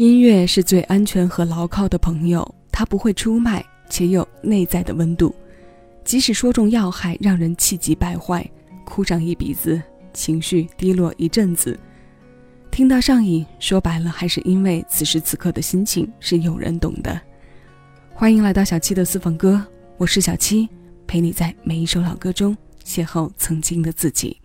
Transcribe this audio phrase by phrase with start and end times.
[0.00, 5.34] 音乐是最安全和牢靠的朋友，它不会出卖，且有内在的温度。
[6.06, 8.50] 即使说中要害，让人气急败坏，
[8.86, 9.78] 哭上一鼻子，
[10.14, 11.78] 情绪低落一阵子，
[12.70, 17.20] 听到上瘾，说白了还是因为此时此刻的心情是有人懂的。
[18.14, 19.62] 欢迎来到小七的私房歌，
[19.98, 20.66] 我是小七，
[21.06, 24.39] 陪你在每一首老歌中邂逅曾经的自己。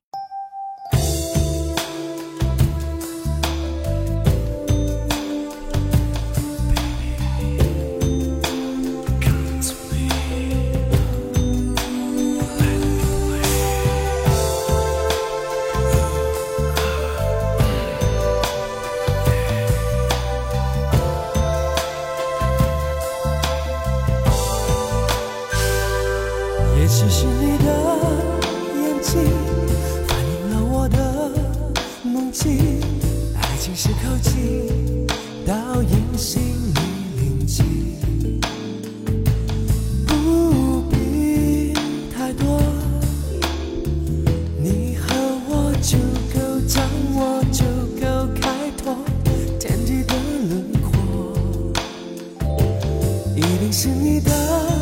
[53.72, 54.75] 是你的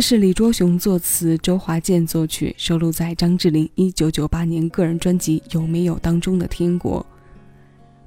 [0.00, 7.00] 这是李卓雄作词，周华健作曲，收录在张智霖1998年个人专辑《有没有》当中的《天国》。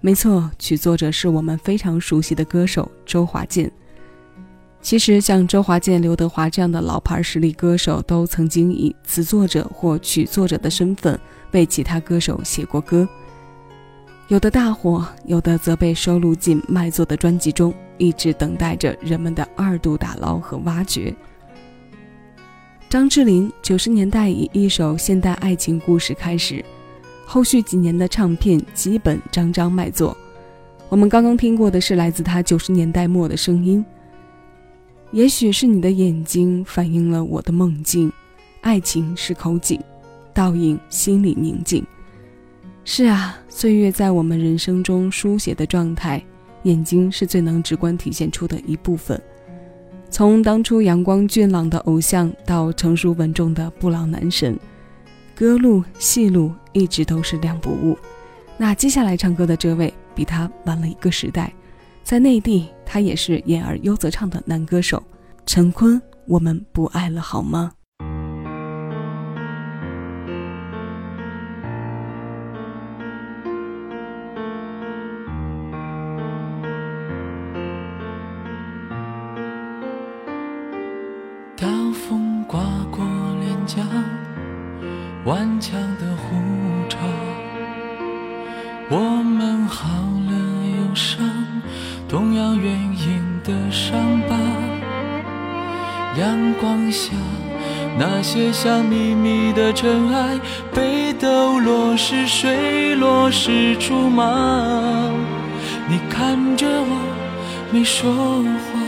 [0.01, 3.71] 没错，曲作者是我们非常熟悉的歌手周华健。
[4.81, 11.19] 其实，像周华健、刘德华这样的老牌实力歌手，都曾经以词作者或曲作者的身份
[11.51, 13.07] 为其他歌手写过歌。
[14.29, 21.15] 有的大火，有的则被收录进卖座的专辑中，一直等待着人们的二度打捞和挖掘。
[22.93, 26.63] 张智霖九十年代以一首现代爱情故事开始，
[27.25, 30.15] 后续几年的唱片基本张张卖座。
[30.89, 33.83] 我们刚刚听过的是来自他九十年代末的声音。
[35.09, 38.13] 也许是你的眼睛反映了我的梦境，
[38.61, 39.81] 爱情是口井，
[40.31, 41.83] 倒映心里宁静。
[42.85, 46.23] 是啊，岁月在我们人生中书写的状态，
[46.61, 49.19] 眼睛是最能直观体现出的一部分。
[50.13, 54.55] 从当初阳光俊朗的偶像，到成熟稳重的不老男神，
[55.33, 57.97] 歌路戏路一直都是两不误。
[58.55, 61.51] 那接下来唱歌的这位，比他晚了一个时代，
[62.03, 65.01] 在内地他也是演而优则唱的男歌手
[65.47, 65.99] 陈坤。
[66.27, 67.71] 我们不爱了好吗？
[85.65, 86.35] 强的呼
[86.89, 86.97] 召，
[88.89, 90.33] 我们好了
[90.75, 91.25] 忧伤，
[92.09, 94.35] 同样原因的伤疤。
[96.19, 97.13] 阳光下，
[97.97, 100.37] 那些像秘密的尘埃，
[100.75, 105.09] 被抖落时水落石出吗？
[105.87, 106.97] 你看着我，
[107.71, 108.81] 没说话，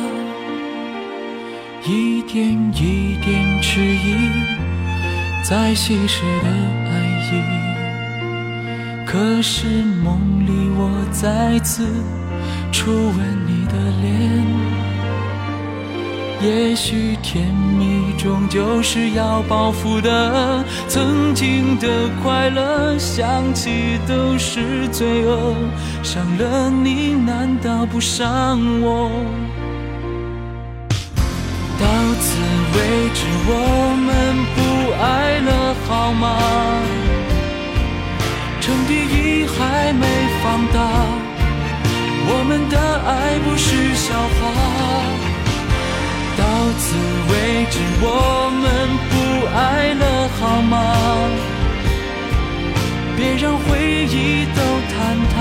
[1.90, 4.65] 一点一点迟疑。
[5.48, 6.48] 在稀释的
[6.90, 6.94] 爱
[7.32, 7.34] 意，
[9.06, 9.68] 可是
[10.04, 11.88] 梦里我再次
[12.72, 13.16] 初吻
[13.46, 14.44] 你的脸。
[16.42, 17.46] 也许甜
[17.78, 25.54] 蜜终究是要报复的，曾经的快乐想起都是罪恶，
[26.02, 29.12] 伤了你难道不伤我？
[31.78, 31.86] 到
[32.20, 32.42] 此
[32.74, 32.80] 为
[33.14, 33.54] 止，我
[34.08, 34.10] 们
[34.56, 34.65] 不
[35.00, 36.38] 爱了，好吗？
[38.62, 40.06] 趁第一还没
[40.42, 40.78] 放大，
[42.28, 42.76] 我们的
[43.06, 44.40] 爱不是笑话。
[46.38, 46.44] 到
[46.80, 46.84] 此
[47.30, 47.34] 为
[47.70, 48.04] 止，我
[48.62, 48.64] 们
[49.10, 49.14] 不
[49.56, 50.04] 爱了，
[50.40, 50.74] 好吗？
[53.16, 53.68] 别让回
[54.10, 54.60] 忆都
[54.92, 54.94] 坍
[55.32, 55.36] 塌，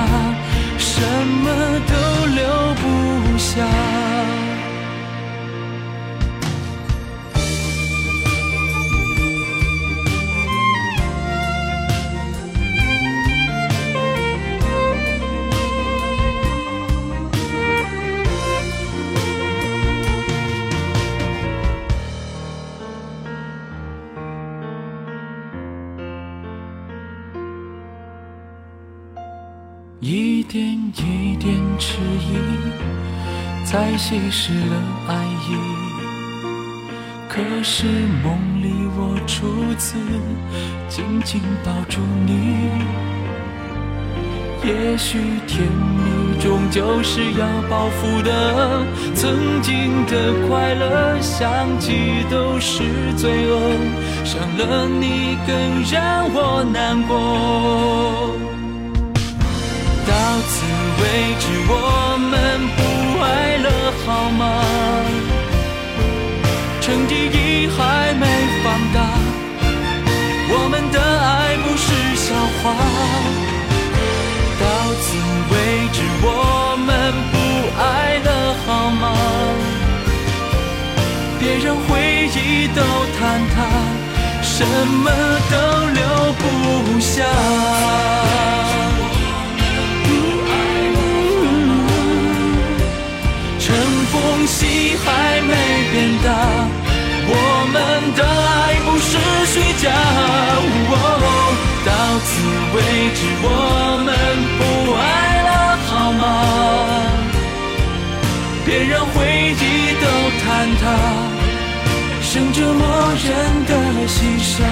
[37.76, 37.86] 是
[38.22, 39.96] 梦里我初次
[40.88, 42.68] 紧紧抱住你。
[44.62, 52.84] 也许甜蜜终究是要报复的，曾经的快乐想起都是
[53.16, 53.58] 罪恶，
[54.24, 58.36] 伤了你更让我难过。
[60.06, 60.14] 到
[60.46, 60.64] 此
[61.02, 61.02] 为
[61.40, 62.32] 止，我们
[62.76, 62.80] 不
[63.20, 63.66] 爱了，
[64.06, 64.63] 好吗？
[81.56, 83.22] 别让回忆都坍
[83.54, 83.54] 塌，
[84.42, 85.06] 什么
[85.50, 85.54] 都
[85.92, 86.42] 留不
[86.98, 87.22] 下。
[94.12, 95.52] 缝隙还没
[95.92, 96.26] 变大，
[97.26, 97.32] 我
[97.72, 97.74] 们
[98.14, 99.10] 的爱不是
[99.46, 99.84] 虚假。
[101.84, 102.28] 到此
[102.74, 102.76] 为
[103.14, 103.44] 止，我
[104.04, 104.08] 们
[104.58, 104.60] 不
[104.94, 105.02] 爱
[105.42, 105.48] 了，
[105.88, 106.22] 好吗？
[108.64, 109.14] 别让回
[109.58, 109.62] 忆
[110.00, 110.04] 都
[110.40, 110.44] 坍
[110.80, 110.82] 塌，
[112.34, 114.66] 枕着默认的心伤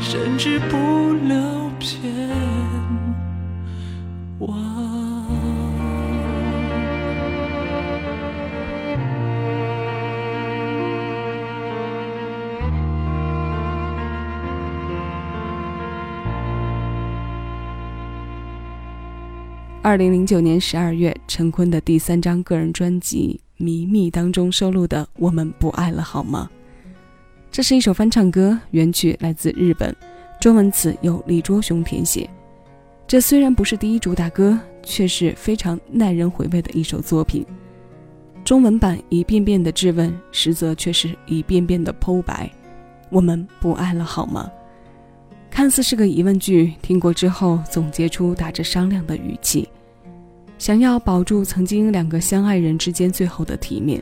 [0.00, 0.76] 甚至不
[1.14, 2.00] 留片
[4.38, 4.56] 望
[19.82, 26.50] 二零零九年十二月陈坤的第三张个人专辑迷密》当中收录的《我们不爱了好吗》。
[27.50, 29.94] 这是一首翻唱歌，原曲来自日本，
[30.40, 32.28] 中文词由李卓雄填写。
[33.06, 37.46] 这虽然不是第一主打歌，却是非常耐人回味的一首作品。
[38.44, 42.50] 中文版一遍遍的质问，实则却是一遍遍的剖白。
[43.10, 44.50] 我们不爱了好吗？
[45.50, 49.68] 看似是个疑问句，听过之后总结出打着商量的语气，
[50.62, 54.00] 想要保住曾经两个相爱人之间最后的体面。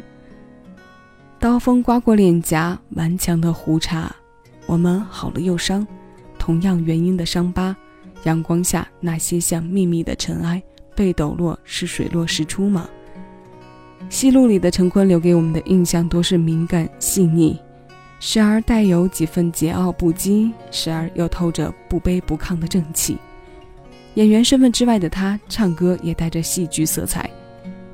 [1.39, 4.15] 刀锋刮过脸颊，顽强的胡茬。
[4.67, 5.87] 我们好了又伤，
[6.39, 7.75] 同样原因的伤疤。
[8.25, 10.63] 阳光下那些像秘密的尘埃，
[10.95, 12.87] 被抖落是水落石出吗？
[14.11, 17.59] 戏路里的陈坤留给我们的印象多是敏感细腻，
[18.19, 23.17] 时而带有几分桀骜不羁，时而又透着不卑不亢的正气。
[24.21, 27.31] 演员身份之外的他，唱歌也带着戏剧色彩，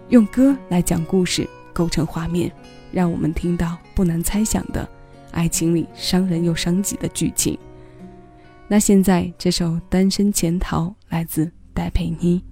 [0.08, 2.50] 用歌来讲故事，构成画面，
[2.90, 4.88] 让我们听到不难猜想的
[5.30, 7.56] 爱情里伤人又伤己的剧情。
[8.66, 12.42] 那现在这首《单身潜逃》来自戴佩妮。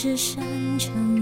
[0.00, 1.17] 是山城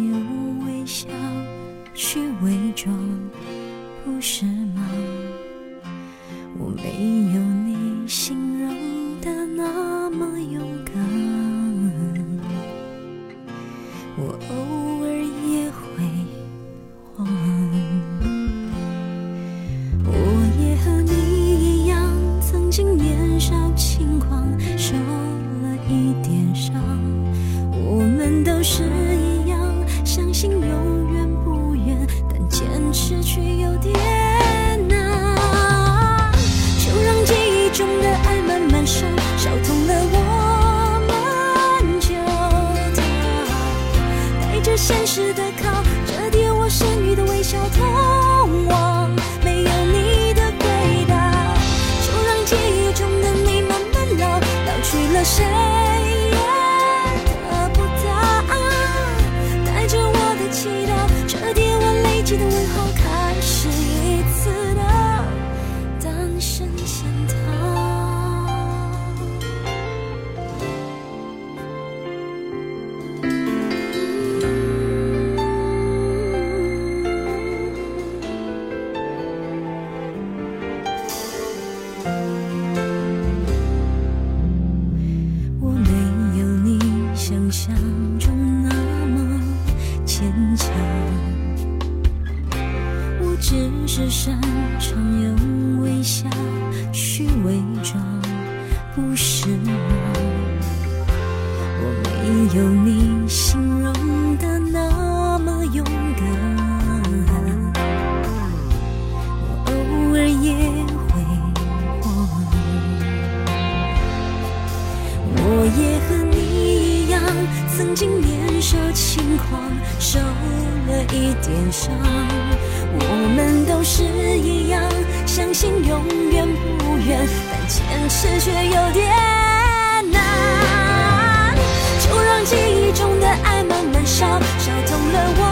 [135.12, 135.42] 了我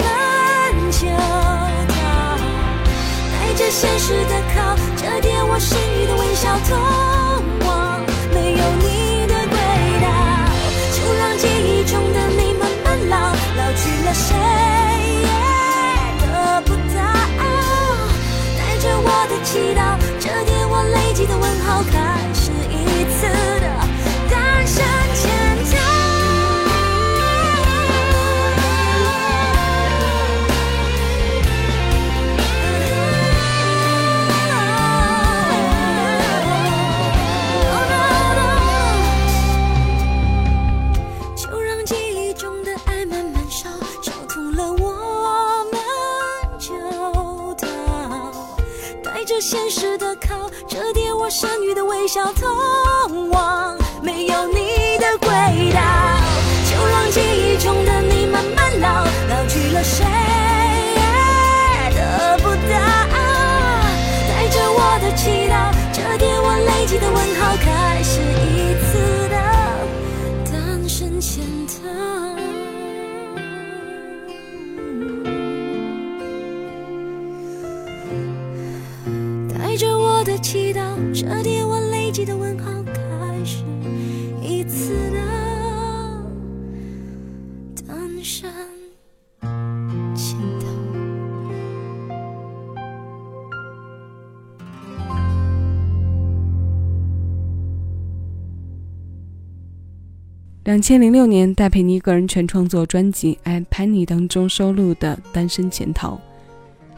[0.00, 0.04] 们
[0.90, 1.06] 就
[1.92, 1.94] 到。
[3.32, 4.56] 带着现实的靠，
[4.96, 6.70] 折叠我剩余的微笑，通
[7.66, 7.68] 往
[8.32, 9.56] 没有你的轨
[10.02, 10.06] 道。
[10.94, 13.14] 就让记忆中的你慢慢老，
[13.56, 14.28] 老去了谁
[15.22, 15.28] 也
[16.20, 16.24] 得
[16.62, 16.96] 不到。
[18.58, 19.32] 带着我的？
[19.44, 21.94] 祈祷，这点我累积的问号，开
[22.34, 23.28] 始一次
[79.74, 80.80] 带着我的祈祷，
[81.12, 83.64] 折叠我累积的问号，开始
[84.40, 85.18] 一次的
[87.84, 88.48] 单身
[90.14, 90.66] 潜逃。
[100.62, 106.14] 两千零六年，戴佩妮个人全创作专辑《I Penny》当中收录的《单身潜逃》，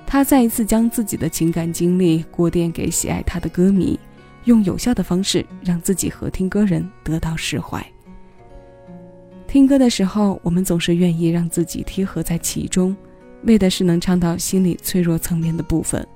[0.06, 3.98] 他再一次将自己的情感经历过电给喜爱他的歌迷，
[4.44, 7.84] 用有效的方式让自己和听歌人得到释怀。
[9.48, 12.96] 听歌的时候，我们总是愿意让自己贴合在其中，
[13.42, 16.06] 为的是能唱到心里脆弱层面的部分，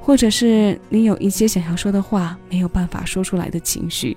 [0.00, 4.16] 或者是你有一些想要说的话没有办法说出来的情绪，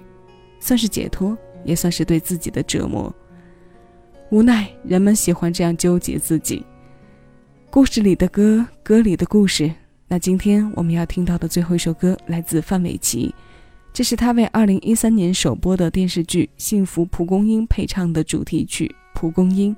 [0.60, 1.38] 算是解脱。
[1.64, 3.14] 也算是对自己的折磨。
[4.32, 6.66] 无奈人们喜欢这样纠结自己。
[7.74, 9.72] 故事里的歌，歌里的故事。
[10.06, 13.34] 那今天我们要听到的最后一首歌来自范玮琪，
[13.94, 19.74] 这是他为2013年首播的电视剧《幸福蒲公英》配唱的主题曲《蒲公英》。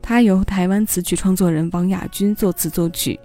[0.00, 3.18] 它由台湾词曲创作人王雅君作词作曲。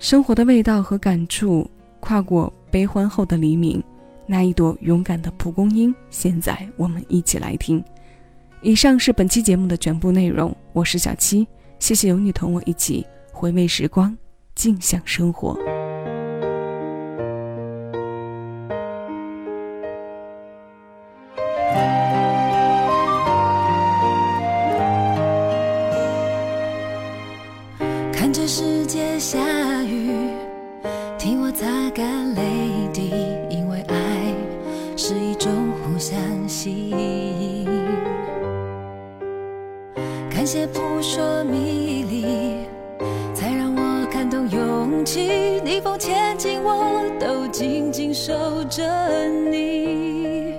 [0.00, 3.80] 生活的味道和感触，跨过悲欢后的黎明。
[4.26, 7.80] 那一朵勇敢的蒲公英，现在我们一起来听。
[8.62, 11.46] 以上是本期节目的全部内容，我是小七，
[11.84, 14.16] 谢谢有你同我一起回味时光，
[14.54, 15.73] 静享生活。
[45.14, 48.32] 勇气，逆风前进，我都紧紧守
[48.64, 48.82] 着
[49.28, 50.54] 你。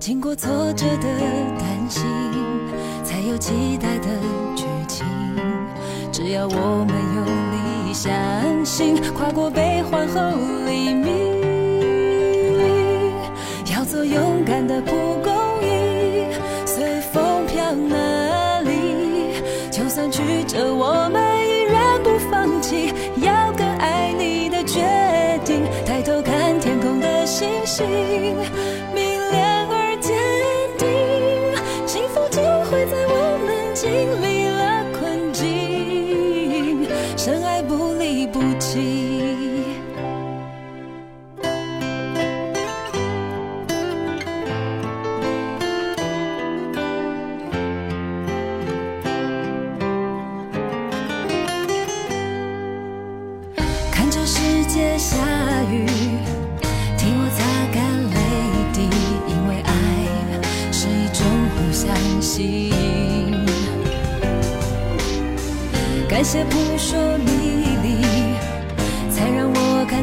[0.00, 1.06] 经过挫折的
[1.56, 2.02] 担心，
[3.04, 4.08] 才有期待的
[4.56, 5.06] 剧情。
[6.10, 8.12] 只要我们用力相
[8.64, 10.20] 信，跨过悲欢后
[10.66, 11.14] 黎明，
[13.72, 14.90] 要做勇敢的蒲
[15.22, 15.35] 公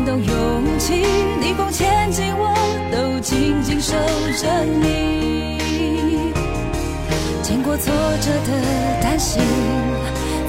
[0.05, 1.05] 到勇气，
[1.39, 2.53] 逆风前进，我
[2.91, 3.93] 都紧紧守
[4.37, 6.31] 着你。
[7.41, 8.51] 经过挫折的
[9.01, 9.41] 担心，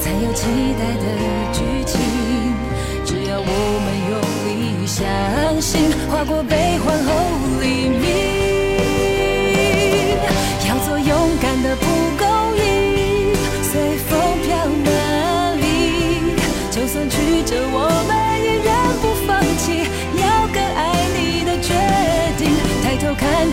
[0.01, 0.45] 才有期
[0.77, 1.05] 待的
[1.53, 1.99] 剧情。
[3.05, 4.13] 只要我们用
[4.47, 7.11] 力相信，跨过悲欢后
[7.61, 8.34] 黎明，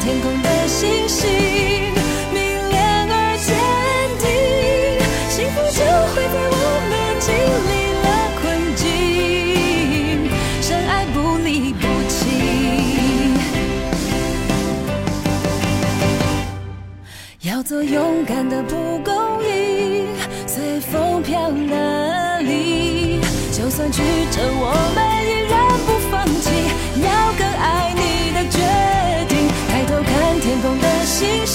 [0.04, 1.30] 天空的星星，
[2.34, 3.54] 明亮而坚
[4.18, 4.26] 定，
[5.30, 5.78] 幸福就
[6.10, 6.54] 会在我
[6.90, 7.30] 们经
[7.70, 8.06] 历了
[8.40, 8.42] 困
[8.74, 8.84] 境，
[10.60, 12.12] 深爱不离不弃。
[17.42, 20.08] 要做勇敢的蒲公英，
[20.48, 23.20] 随风飘哪里？
[23.52, 25.11] 就算曲折，我们
[31.22, 31.46] 空的